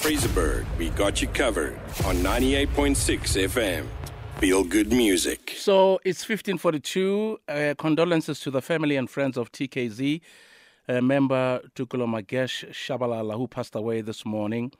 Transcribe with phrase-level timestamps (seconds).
[0.00, 1.74] Fraserburg, we got you covered
[2.06, 3.86] on 98.6 FM.
[4.38, 5.54] Feel good music.
[5.56, 7.40] So it's 1542.
[7.48, 10.20] Uh, condolences to the family and friends of TKZee.
[10.88, 14.70] Uh, member Tokollo Magesh Tshabalala, who passed away this morning.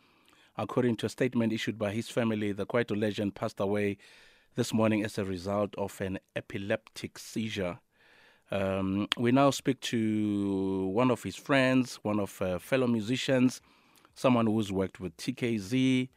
[0.56, 3.96] According to a statement issued by his family, the Kwaito legend passed away
[4.54, 7.78] this morning as a result of an epileptic seizure.
[8.52, 13.60] Um, we now speak to one of his friends, one of uh, fellow musicians,
[14.18, 16.08] someone who's worked with TKZee,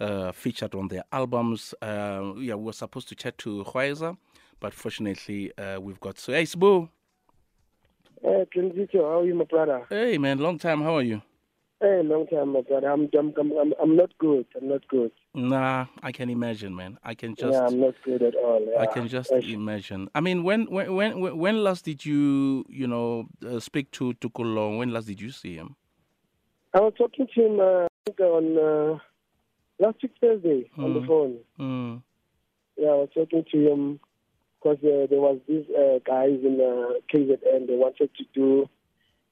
[0.00, 1.74] uh, featured on their albums.
[1.82, 4.16] Uh, yeah, we were supposed to chat to Hwaiza,
[4.60, 6.32] but fortunately, uh, we've got so.
[6.32, 6.88] Hey, Sbu.
[8.22, 9.86] Hey, Kenzito, how are you, my brother?
[9.90, 10.82] Hey, man, long time.
[10.82, 11.20] How are you?
[11.80, 12.88] Hey, long time, my brother.
[12.88, 14.46] I'm, I'm, I'm, I'm not good.
[14.56, 15.10] I'm not good.
[15.34, 16.96] Nah, I can imagine, man.
[17.02, 17.52] I can just.
[17.52, 18.64] yeah, I'm not good at all.
[18.70, 18.80] Yeah.
[18.82, 19.42] I can just Yes.
[19.48, 20.08] imagine.
[20.14, 24.78] I mean, when when when when last did you you know uh, speak to Tokollo?
[24.78, 25.74] When last did you see him?
[26.74, 28.98] I was talking to him uh, on uh,
[29.78, 31.06] last week Thursday on the Hmm.
[31.06, 31.38] phone.
[31.58, 32.02] Mm.
[32.76, 34.00] Yeah, I was talking to him
[34.62, 37.66] because uh, there was these uh, guys in uh, KZN.
[37.66, 38.68] They wanted to do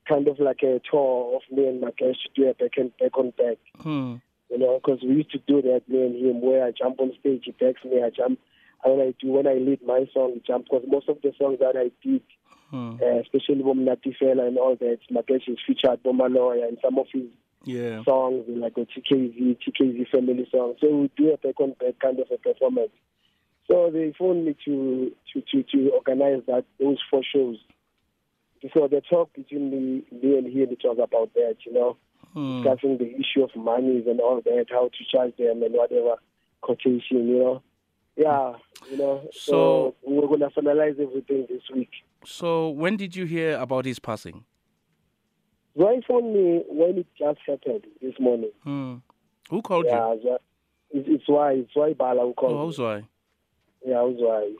[0.08, 3.16] kind of like a tour of me and Magesh to do a back and back
[3.16, 3.58] on back.
[3.80, 4.16] Hmm.
[4.50, 7.12] You know, because we used to do that, me and him, where I jump on
[7.20, 8.40] stage, he backs me, I jump.
[8.84, 10.64] And when I do, when I lead my song, jump.
[10.64, 12.22] Because most of the songs that I did,
[12.70, 12.96] Hmm.
[13.02, 17.24] uh, especially Bomnati Fela and all that, Magesh is featured Bomaloya and some of his
[17.64, 18.02] Yeah.
[18.04, 20.76] songs, like a TKZee, TKZee family song.
[20.80, 22.92] So we do a back on back kind of a performance.
[23.68, 27.58] So they phoned me to to to, to organize that those four shows.
[28.74, 31.96] So the talk between me, me and him, it was about that, you know,
[32.34, 32.62] Hmm.
[32.62, 36.16] discussing the issue of monies and all that, how to charge them and whatever
[36.60, 37.62] quotation, you know.
[38.16, 38.54] Yeah,
[38.90, 39.22] you know.
[39.32, 41.90] So- So, we're gonna finalize everything this week.
[42.24, 44.44] So when did you hear about his passing?
[45.80, 48.50] I phoned me when it just happened this morning.
[48.62, 48.96] Hmm.
[49.48, 49.92] Who called you?
[49.92, 50.14] Yeah,
[50.92, 53.04] it's, it's why it's Zwai Bala who called Oh, who's why?
[53.86, 54.54] Yeah, that's why.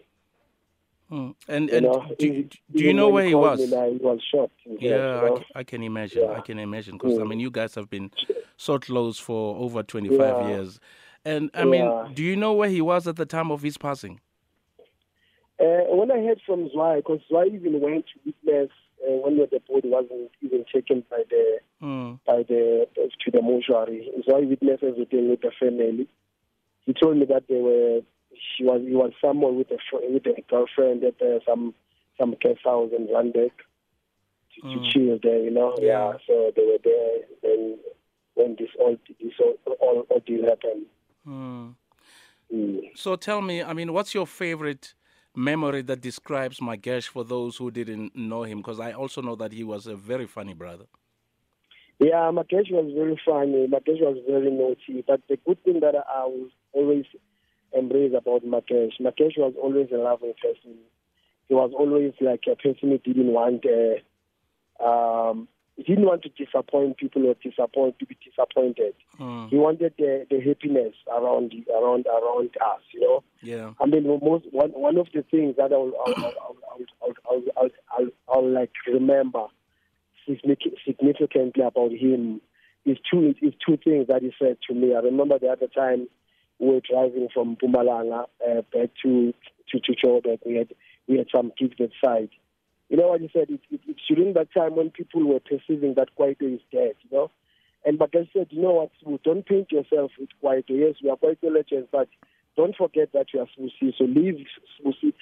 [1.09, 1.31] Hmm.
[1.49, 3.61] And You and know, do, do you know where he called was?
[3.71, 5.35] Me now, he was himself, Yeah, you I, know?
[5.37, 6.29] ca- I can imagine.
[6.31, 7.29] I can imagine because I Mm.
[7.29, 8.11] mean, you guys have been
[8.57, 10.47] so close for over twenty five Yeah.
[10.49, 10.81] years,
[11.25, 12.09] and I mean, Yeah.
[12.15, 14.21] do you know where he was at the time of his passing?
[15.59, 18.71] Uh, when I heard from Zwai, because Zwai even went to witness
[19.07, 22.15] uh, when the body wasn't even taken by the Hmm.
[22.27, 22.87] by the
[23.25, 24.11] to the mortuary.
[24.27, 26.09] Zwai witnessed everything with the family.
[26.87, 28.01] He told me that they were
[28.57, 29.79] she was he was somewhere with a
[30.11, 31.75] with a girlfriend at uh, some
[32.19, 33.53] some guest house in Randek
[34.55, 34.73] to, Mm.
[34.85, 35.41] to chill there.
[35.43, 36.13] You know, Yeah.
[36.13, 36.19] yeah.
[36.27, 37.79] So they were there when
[38.35, 40.87] when this all this all all, all deal happened.
[41.27, 41.75] Mm.
[42.95, 44.95] So tell me, I mean, what's your favorite
[45.35, 48.59] memory that describes Magesh for those who didn't know him?
[48.59, 50.87] Because I also know that he was a very funny brother.
[51.99, 53.67] Yeah, Magesh was very funny.
[53.67, 55.05] Magesh was very naughty.
[55.07, 57.05] But the good thing that I will always
[57.73, 60.79] embrace about Magesh, Magesh was always a loving person.
[61.49, 66.29] He was always like a person who didn't want, uh, um, he didn't want to
[66.31, 68.95] disappoint people or disappoint to be disappointed.
[69.17, 69.47] Hmm.
[69.49, 72.83] He wanted the, the happiness around around around us.
[72.93, 73.25] You know.
[73.43, 73.73] Yeah.
[73.81, 76.57] I mean, most one one of the things that I'll I'll I'll I'll,
[77.03, 79.47] I'll, I'll, I'll, I'll, I'll like remember
[80.29, 82.41] signific- significantly about him
[82.85, 84.95] is two is two things that he said to me.
[84.95, 86.09] I remember the other time
[86.59, 89.33] we were driving from Mpumalanga uh, back to
[89.71, 90.39] to to Joburg.
[90.45, 90.75] We had
[91.09, 92.31] we had some gigs that side.
[92.91, 93.49] You know what he said?
[93.49, 96.95] It, it, it's during that time when people were perceiving that Kwaito is dead.
[97.09, 97.31] You know.
[97.85, 100.71] And but I said, you know what, Sbu, don't paint yourself with Kwaito.
[100.71, 102.09] Yes, we are Kwaito legends, but
[102.57, 103.95] don't forget that you are Smusi.
[103.97, 104.45] So leave
[104.79, 105.15] Smusi,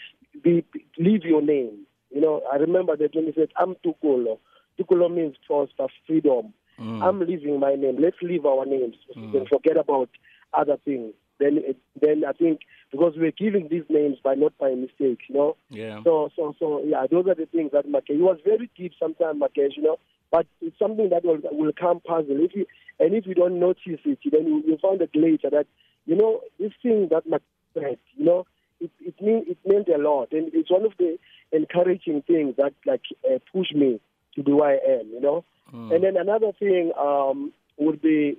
[0.42, 0.64] be,
[0.98, 1.86] leave your name.
[2.10, 4.38] You know, I remember that when he said, I'm Tokollo.
[4.80, 6.54] Tokollo means prosper, freedom.
[6.78, 7.02] Hmm.
[7.02, 7.98] I'm leaving my name.
[8.00, 10.08] Let's leave our names and forget about
[10.54, 11.12] other things.
[11.38, 12.60] Then, it, then I think
[12.90, 15.56] because we're giving these names by not by mistake, you know.
[15.70, 16.02] Yeah.
[16.04, 18.16] So, so, so, yeah, those are the things that Magesh.
[18.16, 19.98] He was very deep sometimes, Magesh, you know,
[20.30, 22.36] but it's something that will will come puzzle.
[22.40, 22.66] If you
[22.98, 25.66] and if you don't notice it, then you, you find it later that
[26.06, 27.40] you know this thing that Magesh
[27.74, 28.46] said, you know,
[28.80, 31.18] it it mean it meant a lot, and it's one of the
[31.52, 34.00] encouraging things that like uh, push me
[34.34, 35.44] to be where I am, you know.
[35.70, 35.92] Hmm.
[35.92, 38.38] And then another thing um, would be,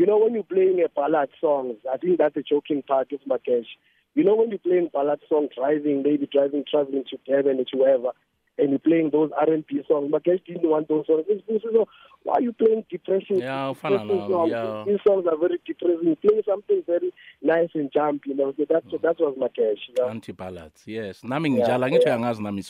[0.00, 3.20] you know, when you're playing a ballad songs, I think that's the choking part of
[3.28, 3.66] Magesh.
[4.14, 7.76] You know, when you're playing ballad song, driving, maybe driving, traveling to Durban or to
[7.76, 8.12] wherever,
[8.56, 11.26] and you're playing those R&B songs, Magesh didn't want those songs.
[11.28, 11.76] This, this is
[12.22, 13.40] why are you playing depression?
[13.40, 14.50] Yeah, depressing nawo, songs?
[14.50, 14.84] yeah.
[14.86, 16.16] These songs are very depressing.
[16.16, 17.12] Play something very
[17.42, 18.54] nice and jump, you know.
[18.56, 19.02] So that's mm.
[19.02, 19.80] that was Magesh.
[19.88, 20.08] You know?
[20.08, 20.82] Anti ballads.
[20.86, 21.22] Yes.
[21.24, 22.16] Nami Yeah, ngijala ngitsho yeah.
[22.20, 22.62] yangazi nami.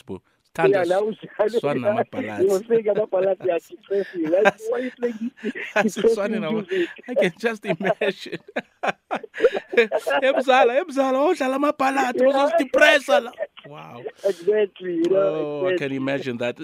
[0.53, 0.83] Thando, yeah,
[1.59, 2.43] Swana namabhalati.
[2.43, 4.29] you were saying amabhalati are depressing.
[4.31, 6.89] Like, why are you playing this depressing Swana nama- music?
[7.07, 8.39] I can just imagine.
[10.21, 13.31] Emzala, emzala, odlala amabhalati, uzosidepressa la.
[13.67, 14.03] Wow.
[14.25, 15.61] Exactly, you know.
[15.61, 16.59] Oh, I can imagine that.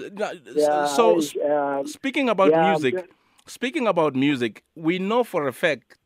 [0.54, 1.20] Yeah, So,
[1.50, 3.08] um, speaking about yeah, music,
[3.46, 5.96] speaking about music, we know for a fact,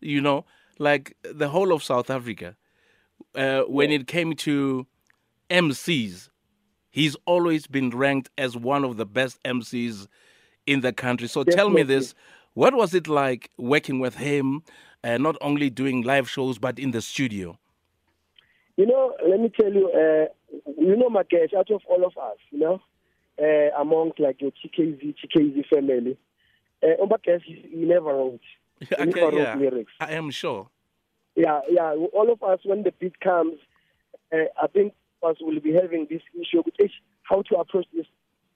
[0.00, 0.44] you know,
[0.78, 2.56] like the whole of South Africa,
[3.36, 4.86] uh, when it came to
[5.50, 6.29] MCs,
[6.90, 10.06] he's always been ranked as one of the best MCs
[10.66, 11.28] in the country.
[11.28, 12.14] So tell me this:
[12.54, 14.62] what was it like working with him,
[15.04, 17.58] uh, not only doing live shows but in the studio?
[18.76, 20.26] You know, let me tell you, uh,
[20.78, 22.80] you know, Magesh, out of all of us, you know,
[23.40, 26.16] uh, amongst like your TKZee, TKZee family,
[26.82, 28.40] uh, Magesh, he, never wrote.
[28.88, 29.92] He Okay, never wrote yeah, lyrics.
[30.00, 30.68] I am sure.
[31.36, 31.92] Yeah, yeah.
[31.92, 33.58] All of us, when the beat comes,
[34.32, 36.90] uh, I think us will be having this issue with
[37.22, 38.06] how to approach this.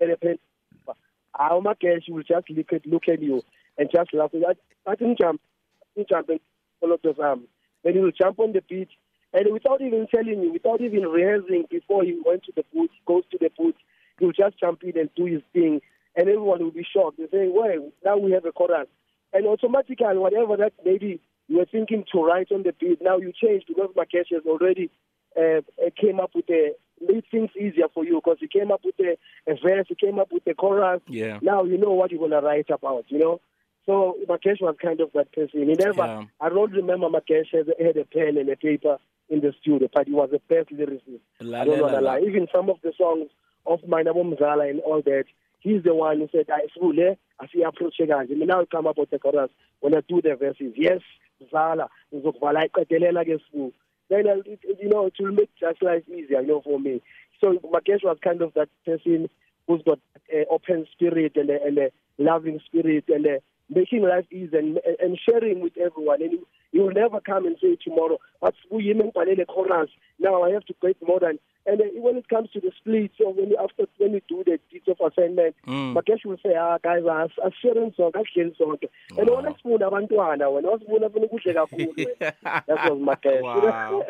[0.00, 0.96] Our
[1.34, 3.42] ah, Magesh will just look at look at you
[3.76, 4.30] and just laugh.
[4.34, 4.54] I,
[4.90, 5.40] I didn't jump,
[5.82, 6.40] I didn't jump and
[6.80, 7.40] follow the arm.
[7.40, 7.48] Um,
[7.82, 8.90] then he will jump on the beach
[9.34, 13.24] and without even telling you, without even rehearsing before he went to the booth, goes
[13.32, 13.74] to the booth,
[14.20, 15.80] he will just jump in and do his thing,
[16.14, 17.18] and everyone will be shocked.
[17.18, 18.86] They say, "Well, now we have a chorus,"
[19.32, 23.32] and automatically, whatever that maybe you were thinking to write on the beat, now you
[23.32, 24.88] change because Magesh has already
[25.36, 28.80] uh, uh, came up with a made things easier for you because he came up
[28.84, 29.16] with a,
[29.50, 31.02] a verse, he came up with a chorus.
[31.08, 31.38] Yeah.
[31.42, 33.40] Now you know what you're gonna write about, you know.
[33.86, 35.68] So Magesh was kind of that person.
[35.68, 35.96] He never.
[35.96, 36.24] Yeah.
[36.40, 38.98] I don't remember Magesh had, had a pen and a paper
[39.28, 41.20] in the studio, but he was the best lyricist.
[41.40, 42.18] La, I don't la, la, la.
[42.18, 43.28] Even some of the songs
[43.66, 45.24] of Minabo Mzala and all that,
[45.60, 48.28] he's the one who said, I Sule, I see approach guys.
[48.30, 49.50] I mean, now come up with the chorus
[49.80, 50.72] when I do the verses.
[50.76, 51.00] Yes,
[51.42, 53.72] Mzala, ngizokuvala iqedelela ke sibu.
[54.10, 57.00] Then, uh, it, you know, it will make just life easier, you know, for me.
[57.40, 59.28] So Magesh was kind of that person
[59.66, 59.98] who's got
[60.32, 63.38] an open spirit and a, and a loving spirit and a
[63.70, 66.22] making life easy and, and sharing with everyone.
[66.22, 66.40] And
[66.74, 69.90] he, he will never come and say tomorrow, what's the chorus?
[70.18, 71.38] Now I have to create more than.
[71.66, 74.44] And uh, when it comes to the split, so when you, after when you do
[74.44, 75.94] the deeds of assignment, Mm.
[75.94, 77.02] Magesh will say, ah, guys,
[77.42, 78.88] assurance sonke, asihleli sonke.
[79.16, 81.94] And wona sifunda abantwana, wena wasifuna funa ukudle kakhulu.
[81.96, 82.32] wena.
[82.66, 83.42] That was Magesh.
[83.42, 84.04] Wow.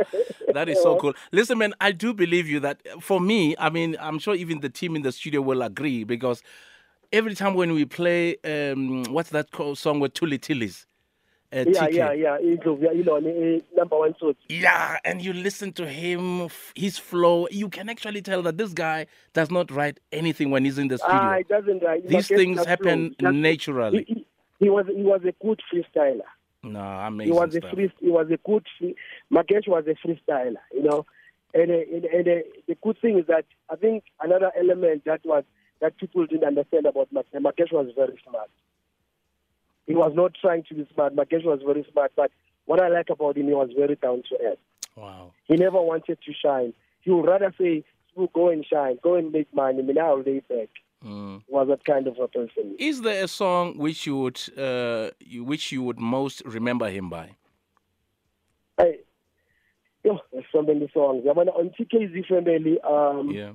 [0.52, 1.14] That is so cool.
[1.32, 4.68] Listen, man, I do believe you that for me, I mean, I'm sure even the
[4.68, 6.42] team in the studio will agree because
[7.12, 10.86] every time when we play, um, what's that called song with Tuli Tillies?
[11.54, 11.94] Uh, Yeah, TK.
[11.94, 12.38] yeah, yeah.
[12.40, 14.36] Yeah, eh, number one suit.
[14.48, 19.06] Yeah, and you listen to him, his flow, you can actually tell that this guy
[19.34, 21.16] does not write anything when he's in the studio.
[21.16, 21.82] Ah, it doesn't.
[21.84, 23.14] Uh, These things happen.
[23.20, 24.04] Naturally.
[24.08, 24.26] He, he,
[24.60, 26.28] he was he was a good freestyler.
[26.64, 27.32] no, amazing.
[27.32, 27.74] He was a stuff.
[27.74, 28.66] free, he was a good
[29.32, 31.06] Magesh was a freestyler, you know.
[31.52, 35.20] And, uh, and, and uh, the good thing is that I think another element that
[35.24, 35.44] was
[35.80, 38.50] that people didn't understand about Magesh, Magesh was very smart.
[39.86, 41.14] He was not trying to be smart.
[41.14, 42.30] Magesh was very smart, but
[42.66, 44.58] what I like about him, he was very down to earth.
[44.96, 45.32] Wow.
[45.44, 46.72] He never wanted to shine.
[47.02, 47.84] He would rather say,
[48.16, 50.70] "Sbu, "Go and shine, go and make money." I mean, I'll lay back.
[51.04, 51.42] Mm.
[51.48, 52.76] Was that kind of a person.
[52.78, 57.36] Is there a song which you would, uh, which you would most remember him by?
[60.04, 61.24] Yo, there's so many songs.
[61.28, 63.52] I mean, on TKZee family, um, Yeah.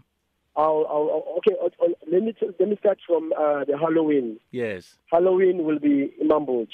[0.59, 1.56] I'll, I'll, okay.
[1.61, 4.39] I'll, let me let me start from uh, the Halloween.
[4.51, 4.95] Yes.
[5.11, 6.67] Halloween will be Mambochi.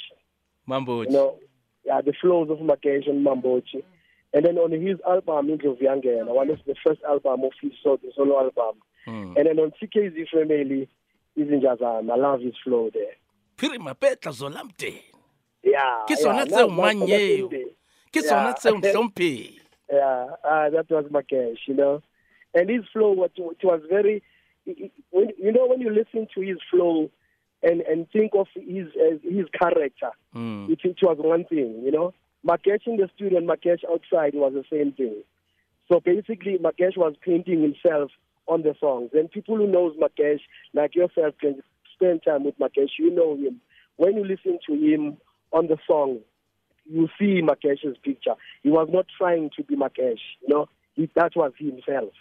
[0.65, 1.01] Mambo.
[1.03, 1.39] You know,
[1.85, 3.83] yeah, the flows of Magesh and Mambochi.
[4.33, 7.97] And then on his album, Indlu Vyangena, one of the first album of his solo,
[8.03, 8.81] the solo album.
[9.07, 9.37] Mm.
[9.37, 10.89] And then on TKZee family,
[11.35, 12.09] is in Jazan.
[12.11, 13.15] I love his flow there.
[13.57, 15.01] Phiri mapetla zolamteni.
[15.63, 17.49] Yeah, Ke sona yeah, tseo manyeo.
[18.11, 18.53] Ke sona Yeah.
[18.53, 19.59] tseo mhlomphehi.
[19.91, 22.01] Yeah, uh, that was Magesh, you know.
[22.55, 24.23] And his flow, was it was very,
[24.65, 27.11] it- it- when, you know, when you listen to his flow
[27.61, 30.69] and, and think of his uh, his character, Mm.
[30.69, 32.13] it, it was one thing, you know.
[32.45, 35.15] Magesh in the studio and Magesh outside was the same thing.
[35.91, 38.11] So basically, Magesh was painting himself
[38.47, 39.09] on the songs.
[39.13, 40.41] And people who knows Magesh,
[40.73, 41.61] like yourself, can
[41.93, 42.91] spend time with Magesh.
[42.99, 43.61] You know him.
[43.97, 45.17] When you listen to him
[45.51, 46.19] on the song,
[46.85, 48.35] you see Magesh's picture.
[48.61, 50.69] He was not trying to be Magesh, you know.
[50.93, 52.13] He, that was himself.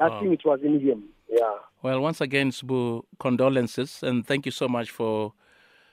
[0.00, 0.20] I Wow.
[0.20, 1.04] think it was in him.
[1.28, 1.54] Yeah.
[1.82, 5.32] Well, once again, Sbu, condolences and thank you so much for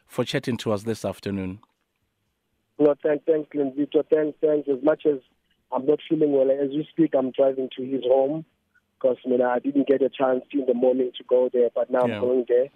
[0.07, 1.59] for chatting to us this afternoon.
[2.77, 4.03] No, thanks, thanks, Vito.
[4.11, 4.67] Thanks, thanks.
[4.69, 5.19] As much as
[5.71, 8.45] I'm not feeling well, as we speak, I'm driving to his home
[8.99, 11.89] because you know, I didn't get a chance in the morning to go there, but
[11.89, 12.15] now Yeah.
[12.15, 12.67] I'm going there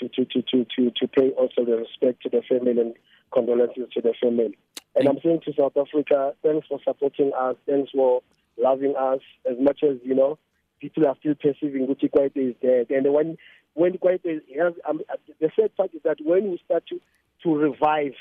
[0.00, 2.94] to, to, to, to, to, to pay also the respect to the family and
[3.32, 4.56] condolences to the family.
[4.96, 7.56] And I'm saying to South Africa, thanks for supporting us.
[7.66, 8.22] Thanks for
[8.58, 10.38] loving us as much as, you know,
[10.80, 12.90] people are still perceiving Gucci Kwaito is dead.
[12.90, 13.36] And when
[13.74, 15.00] when Kwaito has, um,
[15.40, 17.00] the sad part is that when we start to,
[17.42, 18.14] to revive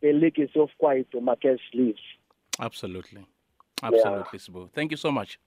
[0.00, 2.00] the legacy of Kwaito, Magesh leaves.
[2.60, 3.24] Absolutely.
[3.82, 4.38] Absolutely, yeah.
[4.38, 4.70] Sbu.
[4.72, 5.38] Thank you so much.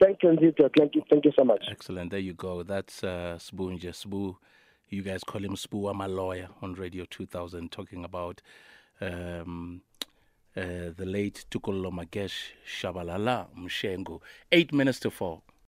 [0.00, 0.70] Thank you, Nzito.
[0.76, 1.64] Thank you, thank you so much.
[1.70, 2.10] Excellent.
[2.10, 2.62] There you go.
[2.62, 3.90] That's uh, Sbu Nje.
[3.90, 4.36] Sbu,
[4.88, 5.90] you guys call him Sbu.
[5.90, 8.42] I'm a lawyer on Radio 2000 talking about
[9.00, 9.82] um,
[10.56, 14.20] uh, the late Tokollo Magesh Tshabalala Mshengu.
[14.50, 15.42] Eight minutes to four.